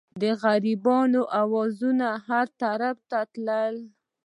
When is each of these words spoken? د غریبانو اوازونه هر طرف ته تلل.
د 0.21 0.23
غریبانو 0.43 1.21
اوازونه 1.41 2.07
هر 2.27 2.47
طرف 2.61 2.97
ته 3.09 3.19
تلل. 3.33 3.75